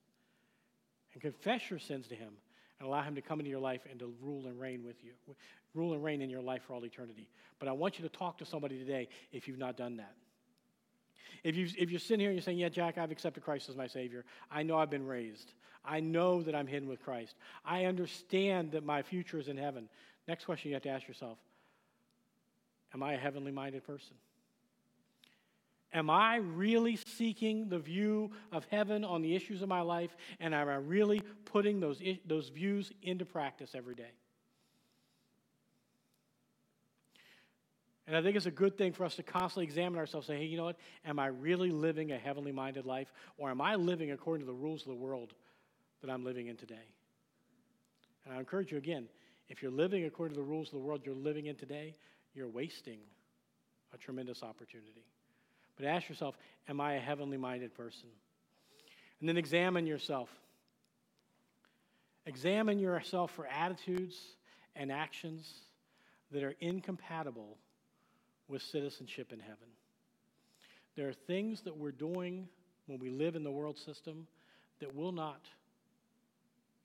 [1.12, 2.32] and confess your sins to him
[2.78, 5.12] and allow him to come into your life and to rule and reign with you,
[5.74, 7.28] rule and reign in your life for all eternity.
[7.58, 10.14] But I want you to talk to somebody today if you've not done that.
[11.42, 13.76] If, you, if you're sitting here and you're saying, Yeah, Jack, I've accepted Christ as
[13.76, 15.52] my Savior, I know I've been raised.
[15.84, 17.34] I know that I'm hidden with Christ.
[17.64, 19.88] I understand that my future is in heaven.
[20.26, 21.38] Next question you have to ask yourself
[22.94, 24.16] Am I a heavenly minded person?
[25.92, 30.16] Am I really seeking the view of heaven on the issues of my life?
[30.40, 34.10] And am I really putting those, those views into practice every day?
[38.06, 40.44] And I think it's a good thing for us to constantly examine ourselves say, hey,
[40.44, 40.76] you know what?
[41.06, 43.10] Am I really living a heavenly minded life?
[43.38, 45.32] Or am I living according to the rules of the world
[46.02, 46.86] that I'm living in today?
[48.24, 49.08] And I encourage you again
[49.48, 51.94] if you're living according to the rules of the world you're living in today,
[52.34, 52.98] you're wasting
[53.92, 55.04] a tremendous opportunity.
[55.76, 56.36] But ask yourself,
[56.68, 58.08] am I a heavenly minded person?
[59.20, 60.30] And then examine yourself.
[62.26, 64.16] Examine yourself for attitudes
[64.74, 65.52] and actions
[66.30, 67.58] that are incompatible
[68.48, 69.68] with citizenship in heaven.
[70.96, 72.48] There are things that we're doing
[72.86, 74.26] when we live in the world system
[74.80, 75.40] that will not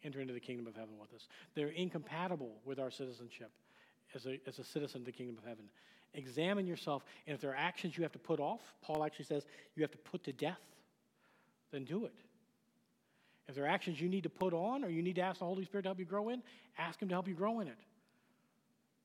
[0.04, 1.28] enter into the kingdom of heaven with us.
[1.56, 3.52] They're incompatible with our citizenship
[4.16, 5.66] as a, as a citizen of the kingdom of heaven.
[6.14, 9.46] Examine yourself, and if there are actions you have to put off, Paul actually says
[9.76, 10.58] you have to put to death,
[11.72, 12.16] then do it.
[13.48, 15.46] If there are actions you need to put on or you need to ask the
[15.46, 16.42] Holy Spirit to help you grow in,
[16.78, 17.78] ask Him to help you grow in it.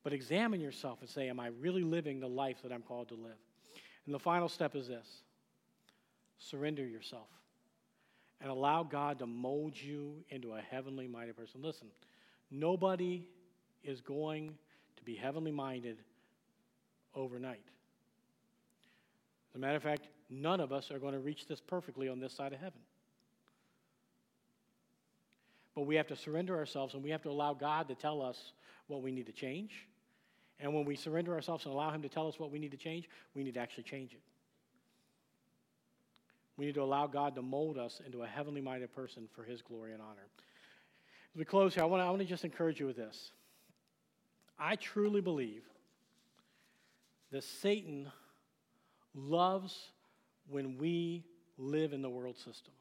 [0.05, 3.15] But examine yourself and say, Am I really living the life that I'm called to
[3.15, 3.39] live?
[4.05, 5.23] And the final step is this
[6.37, 7.27] surrender yourself
[8.39, 11.61] and allow God to mold you into a heavenly minded person.
[11.63, 11.87] Listen,
[12.51, 13.27] nobody
[13.83, 14.53] is going
[14.97, 15.97] to be heavenly minded
[17.15, 17.63] overnight.
[19.49, 22.19] As a matter of fact, none of us are going to reach this perfectly on
[22.19, 22.81] this side of heaven.
[25.73, 28.53] But we have to surrender ourselves and we have to allow God to tell us
[28.85, 29.87] what we need to change.
[30.59, 32.77] And when we surrender ourselves and allow Him to tell us what we need to
[32.77, 34.21] change, we need to actually change it.
[36.57, 39.61] We need to allow God to mold us into a heavenly minded person for His
[39.61, 40.27] glory and honor.
[41.33, 43.31] As we close here, I want to, I want to just encourage you with this.
[44.57, 45.63] I truly believe
[47.31, 48.09] that Satan
[49.13, 49.89] loves
[50.47, 51.25] when we
[51.57, 52.73] live in the world system.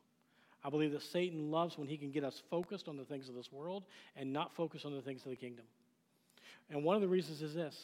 [0.65, 3.35] I believe that Satan loves when he can get us focused on the things of
[3.35, 3.85] this world
[4.17, 5.65] and not focused on the things of the kingdom.
[6.71, 7.77] And one of the reasons is this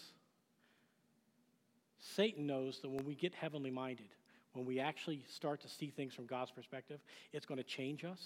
[1.98, 4.08] Satan knows that when we get heavenly minded,
[4.52, 7.00] when we actually start to see things from God's perspective,
[7.32, 8.20] it's going to change us.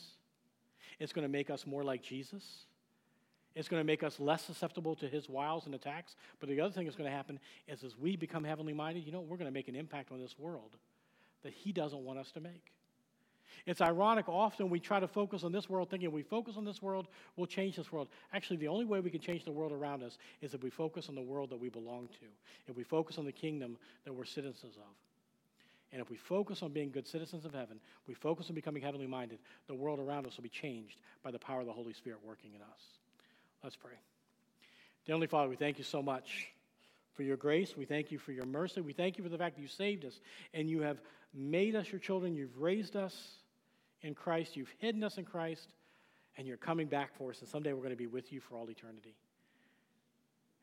[0.99, 2.43] It's going to make us more like Jesus.
[3.55, 6.17] It's going to make us less susceptible to his wiles and attacks.
[6.41, 7.39] But the other thing that's going to happen
[7.69, 10.21] is as we become heavenly minded, you know, we're going to make an impact on
[10.21, 10.77] this world
[11.43, 12.73] that he doesn't want us to make.
[13.67, 16.65] It's ironic, often we try to focus on this world thinking if we focus on
[16.65, 18.09] this world, we'll change this world.
[18.33, 21.09] Actually, the only way we can change the world around us is if we focus
[21.09, 22.27] on the world that we belong to,
[22.71, 24.93] if we focus on the kingdom that we're citizens of.
[25.93, 27.79] And if we focus on being good citizens of heaven,
[28.09, 29.39] we focus on becoming heavenly minded,
[29.69, 32.53] the world around us will be changed by the power of the Holy Spirit working
[32.55, 32.83] in us.
[33.63, 33.93] Let's pray.
[35.07, 36.49] Dear Heavenly Father, we thank you so much
[37.15, 37.77] for your grace.
[37.77, 38.81] We thank you for your mercy.
[38.81, 40.21] We thank you for the fact that you saved us
[40.53, 41.01] and you have
[41.33, 42.35] made us your children.
[42.35, 43.15] You've raised us
[44.03, 44.57] in Christ.
[44.57, 45.69] You've hidden us in Christ.
[46.37, 47.41] And you're coming back for us.
[47.41, 49.15] And someday we're going to be with you for all eternity.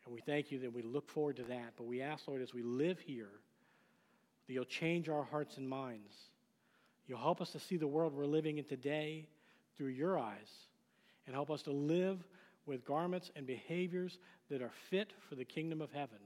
[0.05, 1.73] And we thank you that we look forward to that.
[1.77, 3.29] But we ask, Lord, as we live here,
[4.47, 6.13] that you'll change our hearts and minds.
[7.07, 9.27] You'll help us to see the world we're living in today
[9.77, 10.67] through your eyes
[11.25, 12.25] and help us to live
[12.65, 16.19] with garments and behaviors that are fit for the kingdom of heaven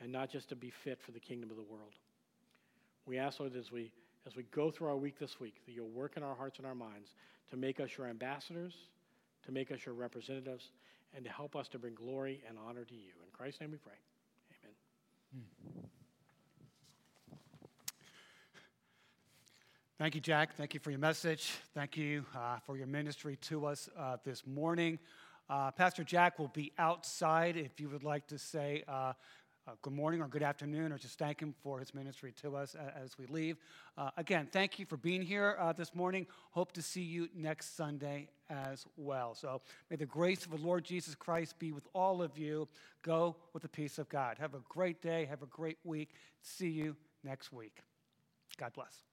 [0.00, 1.92] and not just to be fit for the kingdom of the world.
[3.06, 3.92] We ask, Lord, as we,
[4.26, 6.66] as we go through our week this week, that you'll work in our hearts and
[6.66, 7.14] our minds
[7.50, 8.74] to make us your ambassadors,
[9.46, 10.72] to make us your representatives,
[11.14, 13.12] and to help us to bring glory and honor to you.
[13.24, 13.94] In Christ's name we pray.
[14.62, 14.74] Amen.
[15.34, 15.80] Hmm.
[19.98, 20.54] Thank you, Jack.
[20.54, 21.54] Thank you for your message.
[21.74, 24.98] Thank you uh, for your ministry to us uh, this morning.
[25.50, 28.84] Uh, Pastor Jack will be outside if you would like to say
[29.68, 32.56] uh, uh, good morning or good afternoon or just thank him for his ministry to
[32.56, 33.56] us as we leave.
[33.96, 36.26] Uh, again, thank you for being here this morning.
[36.50, 39.34] Hope to see you next Sunday as well.
[39.34, 39.60] So
[39.90, 42.68] may the grace of the Lord Jesus Christ be with all of you.
[43.02, 44.38] Go with the peace of God.
[44.38, 45.26] Have a great day.
[45.26, 46.10] Have a great week.
[46.42, 47.82] See you next week.
[48.58, 49.07] God bless.